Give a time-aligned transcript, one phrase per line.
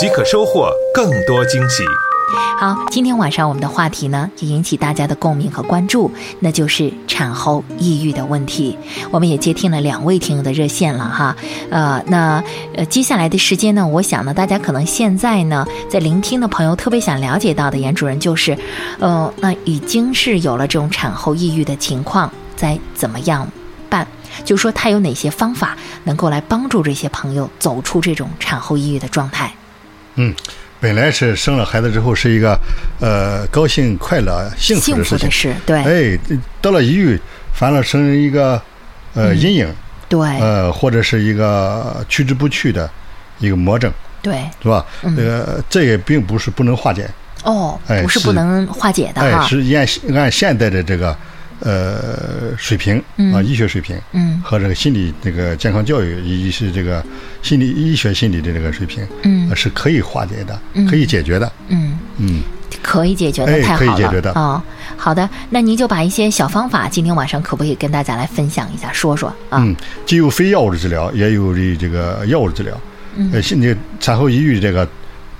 [0.00, 1.84] 即可收获更多惊喜。
[2.58, 8.78] 好，今天晚上我们的话题呢，也引起大家的共鸣和关注，那就是产后抑郁的问题。
[9.10, 11.36] 我们也接听了两位听友的热线了哈，
[11.70, 12.42] 呃，那
[12.74, 18.56] 呃接下来的时间呢，我想呢，大家可能现在呢，在聆听的朋友特别想了解到的，严主任就是，
[19.00, 23.46] 呃，那已经是有了这种产后抑郁的情况，在怎么样
[23.90, 24.06] 办？
[24.46, 29.52] 就说他有哪些方法能够来帮助这些朋友走出这种产后抑郁的状态？
[30.16, 30.34] 嗯。
[30.82, 32.58] 本来是生了孩子之后是一个，
[33.00, 35.30] 呃，高兴、快乐、幸福的事情。
[35.30, 35.76] 事，对。
[35.82, 36.18] 哎，
[36.62, 37.20] 得了抑郁，
[37.52, 38.60] 反而成一个，
[39.12, 39.70] 呃，阴影。
[40.08, 40.18] 对。
[40.40, 42.90] 呃，或者是一个去之不去的
[43.40, 43.92] 一个魔怔。
[44.22, 44.42] 对。
[44.62, 44.86] 是吧？
[45.02, 47.06] 这个这也并不是不能化解。
[47.44, 47.78] 哦。
[48.02, 49.42] 不是不能化解的哈。
[49.42, 51.14] 哎，是按按现在的这个。
[51.62, 52.96] 呃，水平
[53.34, 57.04] 啊，医学水平，嗯，和这个心理这个健康教育，以及是这个
[57.42, 62.42] 心理医学心理的这个水平，嗯，是可以化解的，可以解决的，嗯嗯，
[62.82, 64.62] 可以解决的，太好了，可以解决的啊。
[64.96, 69.58] 好的，那您就把一些小方法，今天晚上可不可以跟大家来分享一下，说说啊？
[69.62, 72.80] 嗯，既有非药物的治疗，也有这这个药物治疗。
[73.16, 74.88] 嗯，呃，心理产后抑郁这个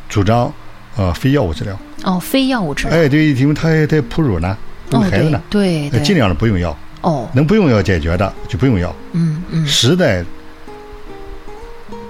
[0.08, 0.52] 主张
[0.96, 1.78] 呃非药物治疗。
[2.02, 2.94] 哦，非药物治疗。
[2.94, 4.54] 哎，对，因为他在哺乳呢。
[4.90, 6.76] 有孩子呢，对，尽量的不用药。
[7.02, 8.94] 哦，能不用药解决的就不用药。
[9.12, 10.22] 嗯嗯，实在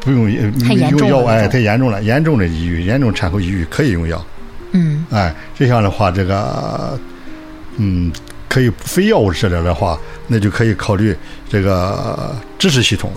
[0.00, 4.26] 不用用药，哎，太严重了，严重的抑郁，严重产后抑郁可以用药。
[4.72, 6.98] 嗯，哎，这样的话，这个
[7.76, 8.10] 嗯，
[8.48, 11.16] 可以非药物治疗的话，那就可以考虑
[11.48, 13.12] 这个支持系统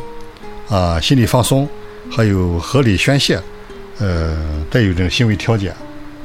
[0.69, 1.67] 啊，心理放松，
[2.11, 3.41] 还有合理宣泄，
[3.97, 4.37] 呃，
[4.69, 5.73] 再有这个行为调节，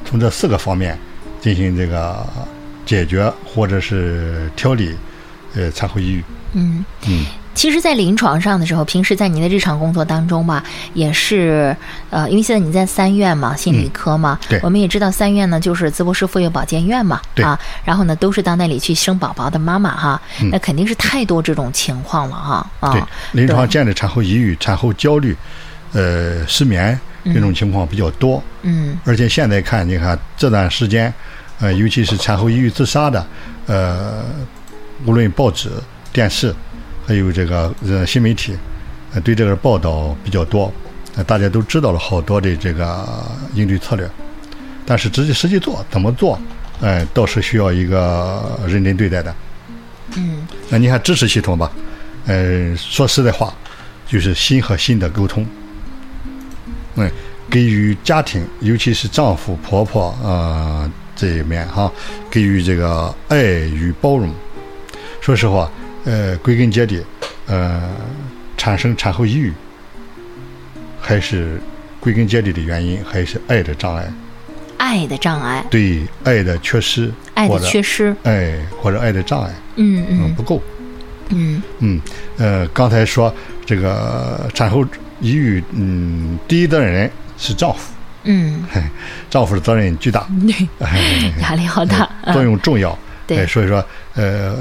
[0.05, 0.99] 从这四个方面
[1.41, 2.23] 进行这个。
[2.89, 4.97] 解决或者是调理，
[5.55, 6.25] 呃，产后抑郁。
[6.55, 11.77] 嗯嗯，其实，在临床上的时候，平时在您的日常工作当中吧，也是
[12.09, 22.71] 呃，因为现在你在三院嘛，心理科嘛，对，我们也知道三院呢就是淄博市妇幼保健院嘛，啊，然后呢都是到那里去生宝宝的妈妈哈，那肯定是太多这种情况了哈。
[22.93, 25.37] 对，临床见的产后抑郁、产后焦虑、
[25.93, 28.43] 呃失眠这种情况比较多。
[28.63, 31.13] 嗯，而且现在看，你看这段时间。
[31.61, 33.27] 呃，尤其是产后抑郁自杀的，
[33.67, 34.25] 呃，
[35.05, 35.69] 无论报纸、
[36.13, 36.55] 电视，
[37.05, 38.57] 还有这个呃新媒体，
[39.13, 40.73] 呃，对这个报道比较多，
[41.17, 43.05] 呃，大家都知道了好多的这个
[43.55, 44.09] 应对策略，
[44.87, 46.41] 但是实际实际做怎么做，
[46.81, 49.35] 哎，倒是需要一个认真对待的。
[50.17, 50.47] 嗯。
[50.69, 51.73] 那你看支持系统吧，
[52.27, 53.53] 呃，说实在话，
[54.07, 55.45] 就是心和心的沟通，
[56.95, 57.11] 嗯，
[57.51, 60.89] 给予家庭，尤其是丈夫、婆婆啊。
[61.19, 61.93] 这一面哈，
[62.31, 64.33] 给予这个爱与包容。
[65.21, 65.69] 说实话，
[66.05, 67.05] 呃，归根结底，
[67.47, 67.91] 呃，
[68.57, 69.53] 产生产后抑郁，
[71.01, 71.61] 还是
[71.99, 74.11] 归根结底的原因还是爱的障碍。
[74.79, 75.67] 爱的障碍。
[75.69, 77.13] 对，爱的缺失。
[77.35, 78.15] 爱的缺失。
[78.23, 79.53] 哎，或者爱的障碍。
[79.75, 80.35] 嗯嗯。
[80.37, 80.63] 不够。
[81.31, 81.61] 嗯。
[81.81, 82.01] 嗯，
[82.37, 83.35] 呃，刚才说
[83.67, 84.87] 这个产后
[85.21, 87.93] 抑郁，嗯，第一责任人是丈夫。
[88.31, 88.63] 嗯，
[89.31, 90.29] 丈夫的责任巨大，
[91.41, 92.97] 压力好大，作用重要。
[93.27, 93.83] 对，所以说，
[94.15, 94.55] 呃，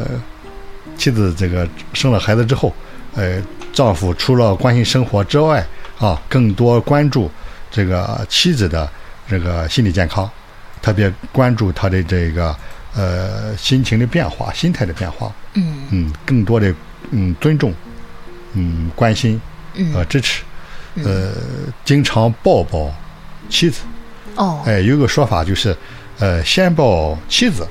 [0.98, 2.74] 妻子这个生了孩子之后，
[3.16, 3.42] 呃，
[3.74, 5.66] 丈夫除了关心生活之外，
[6.00, 7.30] 啊，更多关注
[7.70, 8.90] 这个妻子的
[9.28, 10.30] 这个心理健康，
[10.82, 12.56] 特别关注她的这个
[12.96, 15.30] 呃心情的变化、心态的变化。
[15.56, 15.84] 嗯。
[15.92, 16.74] 嗯，更多的
[17.12, 17.74] 嗯尊重，
[18.54, 19.40] 嗯关心
[19.94, 20.44] 和支持，
[21.04, 21.34] 呃，
[21.84, 22.94] 经常抱抱。
[23.50, 23.82] 妻子，
[24.36, 25.76] 哦，哎，有个说法就是，
[26.20, 27.68] 呃，先抱妻子，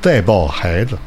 [0.00, 0.98] 再抱孩子。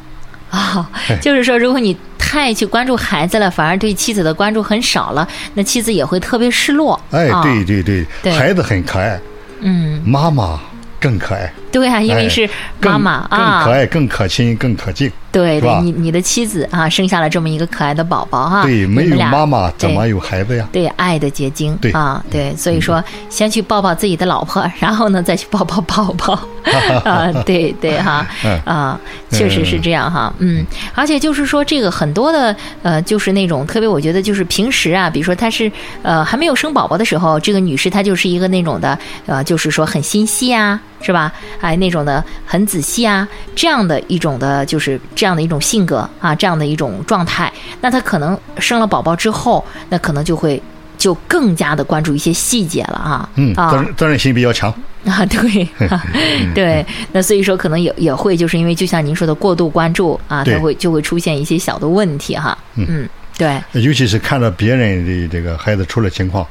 [0.50, 0.88] 啊，
[1.20, 7.00] 就是说，如果你太去关注孩子了，反而对妻子的关注很少了，那妻子也会特别失落。
[7.10, 7.82] 哎，对对
[8.22, 9.20] 对，孩子很可爱，
[9.62, 10.60] 嗯，妈妈
[11.00, 11.52] 更可爱。
[11.74, 12.50] 对啊，因为哎是
[12.80, 13.66] 妈妈啊更啊。
[13.66, 15.12] 可，爱、更可亲、更可敬。
[15.32, 20.70] 对对，你你的妻子啊，生下了这么一个可爱的宝宝哈，对，没有妈妈怎么有孩子呀？
[20.72, 21.92] 对爱的结晶，对。
[21.92, 26.40] 啊，对，所以说先去抱抱自己的老婆，然后呢再去抱抱宝宝，
[27.04, 28.62] 啊， 对对哈，嗯。
[28.64, 29.00] 啊，
[29.32, 35.72] 确实是这样哈，嗯，而且就是说这个很多的呃，就是那种特别，我觉得就是平时啊，比如说她是
[36.04, 41.32] 呃还没有生宝宝的时候，这个女士她就是一个那种的呃，就是说很心细啊，是吧？
[41.62, 47.52] 哎，那种的很仔细啊，这样的一种的，就是这样的一种性格啊，这样的一种状态。
[47.82, 50.62] 那他可能生了宝宝之后，那可能就会
[50.98, 53.30] 就更加的关注一些细节了啊。
[53.36, 54.74] 嗯，责啊任责任心比较强。
[55.04, 55.68] 啊，对，
[56.56, 62.58] 对，那所以说可能也也会就是因为就像您说的过度关注啊，它会就会出现一些小的问题哈。
[62.76, 63.06] 嗯，
[63.38, 66.48] 对，尤其是看到别人的这个孩子出了情况，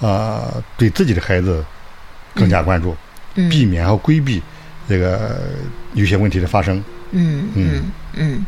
[0.00, 0.42] 啊、
[0.76, 1.64] 对自己的孩子
[2.36, 2.96] 更加关注，嗯
[3.50, 4.42] 避免和规避
[4.88, 5.40] 这个
[5.94, 6.82] 有些问题的发生。
[7.10, 7.84] 嗯嗯嗯
[8.20, 8.46] 嗯，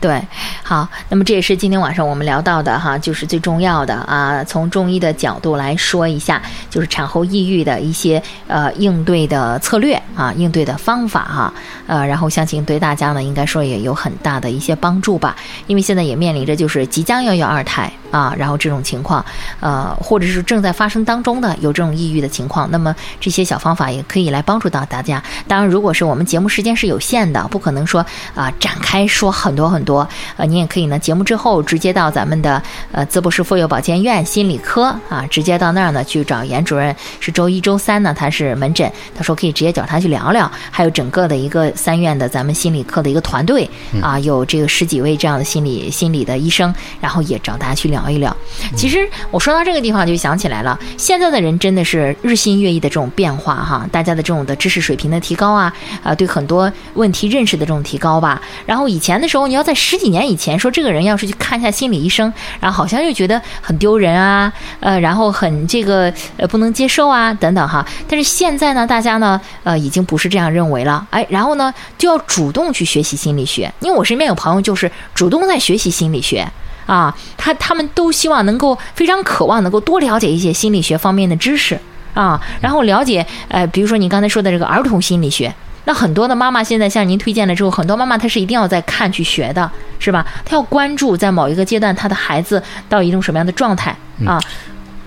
[0.00, 0.20] 对，
[0.62, 11.54] 好，那么这也是今天晚上我们聊到的哈，就是最重要的啊，从中医的角度来说一下，就是产后抑郁的一些呃应对的策略啊，应对的方法哈，
[11.86, 15.34] 呃，然后相信对大家呢应该说也有很大的一些帮助吧，
[15.66, 19.24] 因为现在也面临着就是即将要有二胎啊，然后这种情况，
[19.58, 25.20] 呃，或者是正在发生当中的有这种抑郁的情况，那么这些小方法也可以来帮助到大家。
[25.48, 28.04] 当然，如果是我们节目时间是有限的，不可能说
[28.34, 30.06] 啊、展开说很多很多，
[30.36, 32.62] 呃，你也可以呢节目之后直接到咱们的
[32.92, 43.68] 呃淄博市妇幼保健院心理科啊，直接到那儿呢去找严主任，是周一周三呢他是门诊，他说可以直接找他去聊聊，还有整个的一个三院的咱们心理科的一个团队
[44.02, 48.34] 啊，有这个十几位这样的心理心理的医生，然后也找大家去聊一聊。
[48.76, 55.72] 其实我说到这个地方就想起来了，现在的人真的是日新月异的这种变化哈，大家的这种的知识水平的提高啊，
[56.02, 58.40] 啊，对很多问题认识的这种提高吧。
[58.66, 67.86] 然后以前的时候，你要在十几年以前说这个人要是去看一下心理医生，然后好像又觉得很丢人啊，呃，然后很这个呃不能接受啊等等哈。
[68.08, 76.48] 但是现在呢，大家呢呃已经不是这样认为了，哎，然后呢就要主动去学习心理学，因为我身边有朋友就是主动在学习心理学。
[76.86, 81.78] 啊，他他们都希望能够非常渴望能够多了解一些心理学方面的知识
[82.14, 85.52] 啊，然后了解呃，比如说你刚才说的这个儿童心理学，
[85.84, 90.26] 那很多的妈妈现在向您推荐了之后，很多妈妈她是一定要在看去学的，是吧？
[90.44, 93.96] 她要关注在某一个阶段她的孩子到一种什么样的状态
[94.26, 94.40] 啊，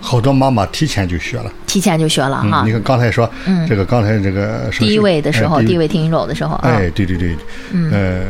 [0.00, 1.50] 好多妈妈提前就学了。
[1.66, 2.72] 提前就学了哈嗯，你。
[2.72, 5.86] 看刚才说，嗯这个刚才这个第一位的时候，哎第一位。
[5.86, 7.36] 听友的时候啊，哎，对对对，
[7.72, 7.90] 嗯。
[7.92, 8.24] 呃，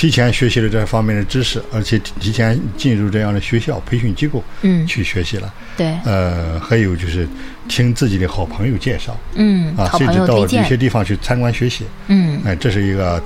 [0.00, 5.52] 提前学习了这方面的知识，而且提提前进入这样的学校培训机构嗯，去学习了。
[5.76, 7.28] 对，呃，还有就是
[7.68, 9.14] 听自己的好朋友介绍。
[9.34, 10.64] 嗯，啊，甚至到有友推荐。
[10.64, 11.84] 些，地方去参观学习。
[12.06, 13.22] 嗯，哎，这是一个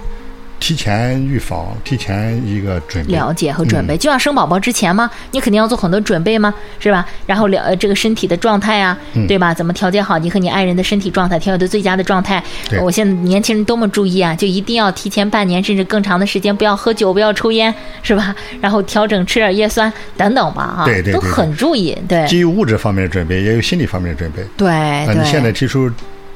[0.64, 3.12] 提前预防、提前一个准备。
[3.12, 7.06] 了解和准嗯备，就像生宝宝之前嘛，你肯定要做很多准备嘛，是吧？
[7.26, 9.52] 然后了呃这个身体的状态啊，嗯对吧？
[9.52, 12.42] 怎么调节好你和你爱人的身体状态，调节最佳的状态？
[12.70, 18.34] 对我现在年轻人多么注意啊，就一定要提前半年甚至更长的时间，不要喝酒，不要抽烟，是吧？
[18.62, 24.42] 然后调整吃点叶酸等等吧，啊，都对对对很注意，对既有物质方面的准备，也有心理方面的准备。
[24.56, 25.16] 对啊，对。
[25.16, 25.90] 你现在提出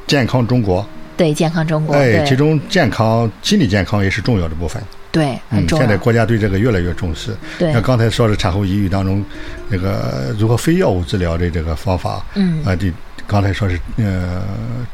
[0.06, 0.86] 健康中国，
[1.18, 4.80] 对健康中国，哎，其中健康、心理健康也是重要的部分。
[5.10, 5.84] 对很嗯，重要。
[5.84, 7.36] 现在，国家对这个越来越重视。
[7.58, 7.72] 对。
[7.72, 9.24] 像刚才说的产后抑郁当中，
[9.68, 12.62] 那个如何非药物治疗的这个方法，嗯。
[12.64, 12.92] 啊，对，
[13.26, 14.42] 刚才说是呃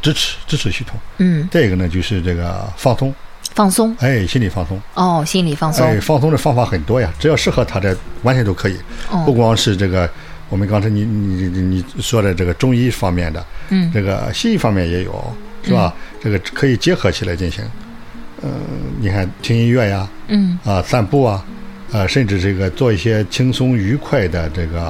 [0.00, 3.14] 支持支持系统，嗯，再一个呢就是这个放松，
[3.54, 3.94] 放松。
[4.00, 8.78] 哎，心理放松，哦，心理放松，哎，放松的方法很多呀，只要适合他的，完全都可以，
[9.10, 9.22] 哦。
[9.26, 10.08] 不光是这个。
[10.50, 13.90] 我们刚才你你你你说的这个中医方面的，嗯。
[13.92, 15.94] 这个西医方面也有，是吧？
[16.22, 17.64] 这个可以结合起来进行。
[18.42, 18.50] 嗯、
[19.00, 20.58] 你看听音乐呀，嗯。
[20.64, 21.42] 啊，散步啊，
[21.92, 24.82] 呃，甚至这个做一些轻松愉快的这个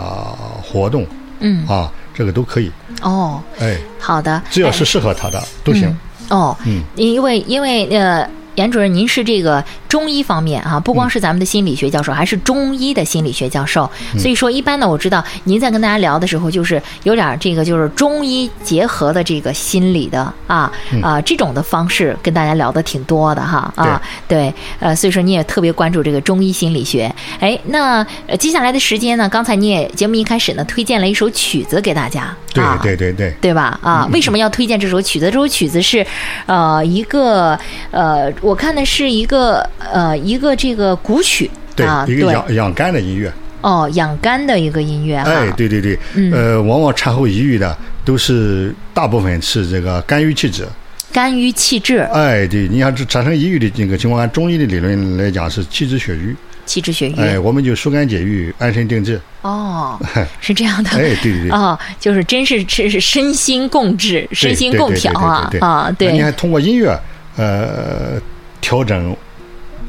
[0.62, 1.06] 活动。
[1.40, 1.66] 嗯。
[1.66, 2.70] 啊，这个都可以。
[3.02, 5.96] 哦，哎，好的，哎只要是适合他的都行。
[6.30, 6.82] 哦，嗯。
[6.96, 13.90] 因为因为呃，严主任，您是这个中医方面哈、不光是咱们的心理学教授，还是中医的心理学教授。
[14.18, 20.70] 所以说，一般呢，我知道您在跟大家聊的时候，就是有点这个就是中医结合的这个心理的啊
[21.02, 27.12] 啊、这种的方式跟大家聊的挺多的哈啊，对，呃，所以说你也特别关注这个中医心理学。
[27.40, 33.78] 哎，那呃接下来的时间呢，刚才你也节目一开始呢推荐了一首曲子给大家，对啊、对对对，对吧？
[33.82, 35.26] 啊，为什么要推荐这首曲子？
[35.26, 36.06] 这首曲子是，
[36.46, 37.58] 呃，一个
[37.90, 43.32] 呃，我看的是一个呃一个这个古曲对啊，一个养养肝的音乐。
[43.62, 45.30] 哦养肝的一个音乐哈。
[45.30, 47.74] 哎，对对对，嗯呃，往往产后抑郁的
[48.04, 50.66] 都是大部分是这个肝郁气滞，
[51.10, 56.36] 肝郁气滞，哎，对，你看这产生抑郁的这个情况，按中医的理论来讲是气滞血瘀，
[56.66, 57.18] 气滞血瘀。
[57.18, 59.18] 哎，我们就疏肝解郁，安神定志。
[59.40, 59.98] 哦，
[60.42, 60.90] 是这样的。
[60.90, 61.50] 哎，对对对。
[61.50, 65.90] 哦，就是真是是是身心共治，身心共调啊啊！
[65.98, 66.12] 对。
[66.12, 66.94] 你还通过音乐，
[67.36, 68.20] 呃，
[68.64, 69.14] 调整。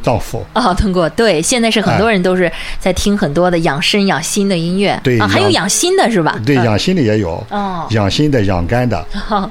[0.04, 6.40] 脏腑哦，通过对，现在是很多人都是在听很多的养身养心的音乐，对啊，还有养心的是吧？
[6.46, 9.04] 对，养心的也有哦，养心的、养肝的、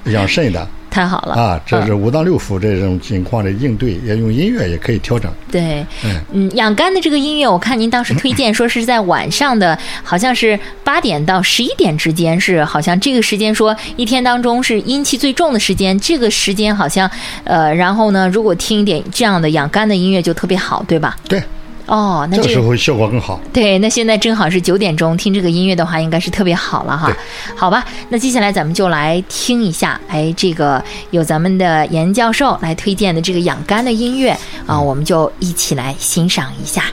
[0.05, 0.65] 养肾的。
[0.95, 1.61] 太好了啊！
[1.67, 5.29] 这是五脏六腑这种情况的应对，也用音乐也可以调整。
[5.51, 5.85] 对，
[6.31, 17.11] 嗯，养肝的这个音乐，我看您当时推荐说是在晚上的，好像是八点到十一点之间，是好像这个时间说一天当中是阴气最重的时间，这个时间好像
[17.43, 21.17] 呃，然后呢，如果听一点这样的养肝的音乐就特别好，对吧？
[21.29, 21.43] 对。
[21.87, 23.39] 哦，那这个时候效果更好。
[23.53, 27.15] 对，那现在正好是九点钟，听这个音乐的话，应该是特别好了哈。
[27.55, 34.35] 好吧，那接下来咱们就来听一下，哎，这个有咱们的严教授来推荐的这个养肝的音乐
[34.67, 36.85] 啊，我们就一起来欣赏一下。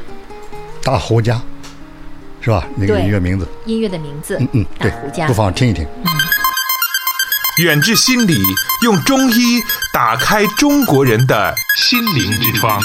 [0.83, 1.41] 大胡家，
[2.41, 2.67] 是吧？
[2.75, 3.47] 那个音乐名字。
[3.65, 4.37] 音乐的名字。
[4.39, 4.91] 嗯嗯，对。
[4.91, 5.85] 胡家，不妨听一听。
[6.03, 6.11] 嗯。
[7.63, 8.41] 远至心里，
[8.83, 9.61] 用中医
[9.93, 12.81] 打开中国人的心灵之窗。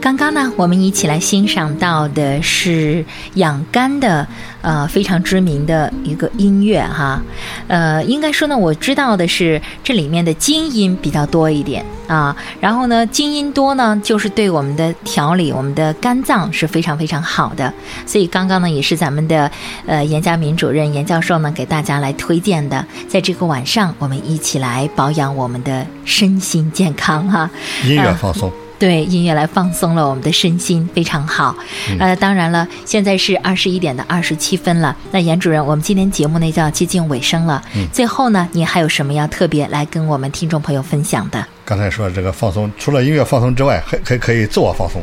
[0.00, 4.26] 刚刚呢，我们一起来欣赏到的是养肝的
[4.62, 7.20] 呃非常知名的一个音乐哈，
[7.68, 17.70] 呃，应该说呢，我知道的是这里面的金音比较多一点啊，然后呢，金音多呢，就是对我们的调理、我们的肝脏是非常非常好的，
[18.06, 19.50] 所以刚刚呢，也是咱们的
[19.86, 27.50] 呃严家民主任严教授呢给大家来推荐的，在这个晚上，我们一起来保养我们的身心健康哈，
[27.84, 28.50] 音乐放松。
[28.80, 31.54] 对音乐来放松了我们的身心，非常好。
[31.98, 34.96] 呃，当然了，现在是二十一点的二十七分了。
[35.12, 37.62] 那严主任，我们今天节目呢就要接近尾声了。
[37.76, 41.46] 嗯最后呢，你还有什么要特别来跟我们听众朋友分享的？
[41.66, 45.02] 刚才说这个放松，除了音乐放松之外，还还可以自我放松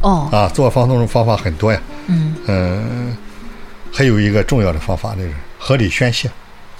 [0.00, 0.48] 哦，啊。
[0.48, 1.78] 自我放松的方法很多呀。
[2.06, 3.16] 嗯，嗯、
[3.92, 6.30] 还有一个重要的方法就是合理宣泄。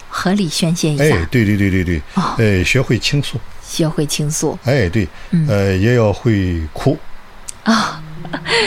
[0.08, 3.38] 合理宣泄一下，哎，对对对对对，哦呃，学会倾诉。
[3.68, 6.96] 学会倾诉哎，对，嗯呃，也要会哭，
[7.64, 8.02] 啊。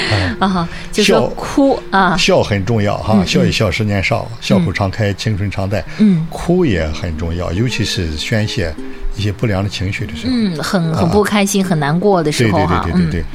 [0.10, 5.84] 哎啊，就说笑哭啊，笑很重要哈，笑一笑十年少，笑口常开，青春常在。
[6.00, 8.74] 嗯哭也很重要，尤其是宣泄
[9.16, 10.34] 一些不良的情绪的时候。
[10.34, 13.26] 嗯，很很不开心、很难过的时对对候哈，对对对对，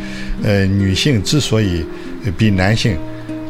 [0.42, 1.86] 呃，女性之所以
[2.24, 2.98] 呃比男性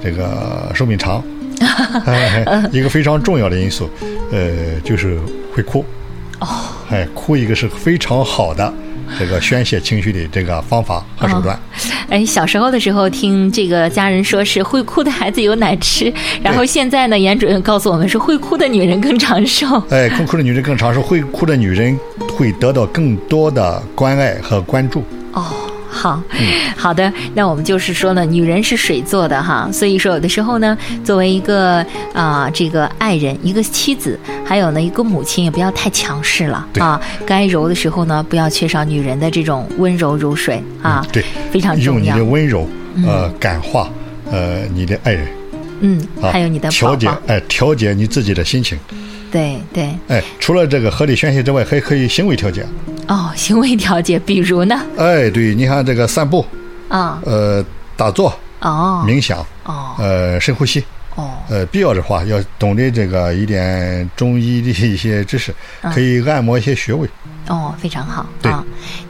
[0.05, 1.25] 这个寿命长，
[2.05, 3.89] 哎一个非常重要的因素，
[4.33, 5.19] 呃，就是
[5.55, 5.83] 会哭。
[6.41, 6.47] 哦，
[6.91, 8.73] 哎，哭一个是非常好的
[9.19, 11.59] 这个宣泄情绪的这个方法和手段。
[11.75, 11.93] 嗯。
[12.09, 19.67] 哎，小时候的时候听这个家人说是会哭的孩子有奶吃，然后现在呢，严主任告诉我们是会哭的女人更长寿。
[19.91, 21.99] 哎，会哭的女人更长寿，会哭的女人
[22.37, 25.03] 会得到更多的关爱和关注。
[25.97, 37.01] 哦，好，嗯好的，那我们就是说呢，女人是水做的哈，所以说有的时候呢，作为一个啊、这个爱人、一个妻子，还有呢一个母亲，也不要太强势了啊。
[37.25, 42.33] 该柔的时候呢，不要缺少女人的这种温柔如水啊，对，非常重要用你的。
[42.33, 42.69] 温柔
[43.07, 43.89] 呃感化
[44.31, 45.27] 呃你的爱人
[45.81, 48.79] 嗯，啊，还有你的调节哎调节你自己的心情。
[49.31, 52.65] 对对，哎，除了这个合理宣泄之外，还可以行为调节。
[53.09, 56.45] 哦，行为调节，比如呢，哎，对，你看这个散步，
[56.89, 57.65] 啊，呃，
[57.97, 60.83] 打坐、哦，冥想，哦，呃，深呼吸，
[61.15, 65.93] 哦，呃，必要的话要懂得这个一点中医的一些知识，嗯。
[65.93, 67.09] 可以按摩一些穴位。
[67.49, 68.65] 哦，非常好对啊，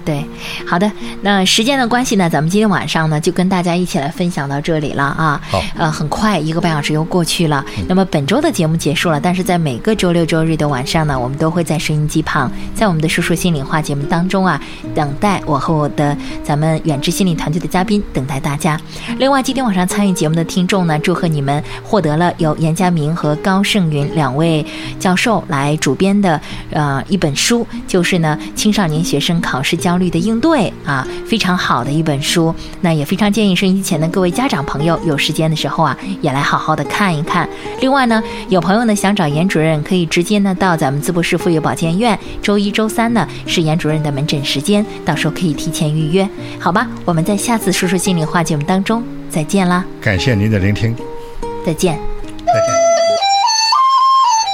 [0.04, 0.24] 对，
[0.66, 0.90] 好的。
[1.22, 5.40] 那时间的关系呢，咱们今天晚上呢就跟大家一起来分享到这里了啊。
[5.50, 7.64] 好呃，很快一个半小时又过去了。
[7.88, 14.60] 那么本周的节目结束了，但是在每个周六周日的晚上呢，我们都会在收音机旁，在我们的叔叔心里话节目当中啊，
[14.94, 18.80] 等待我和我的咱们远志心理团队的嘉宾等待大家。
[19.18, 24.64] 另外，今天晚上参与节目的听众呢，祝贺你们获得了由严家明和高胜云两位
[24.98, 32.54] 教授来主编的呃一本书，就是呢青少年学生考试焦虑的应对啊，非常好的一本书。
[32.80, 37.46] 那也非常建议收音机前的各位家长朋友，有时间的时候啊，也来好好的看一看。
[37.80, 46.26] 另外呢，有朋友呢想找严主任，可以直接呢到咱们淄博市妇幼保健院，周一、周三呢是严主任的门诊时间，到时候可以提前预约，
[46.58, 46.88] 好吧？
[47.04, 50.94] 我们在下次说说心里话节目当中再见啦，感谢您的聆听，
[51.64, 51.96] 再见。
[51.96, 52.15] 再见。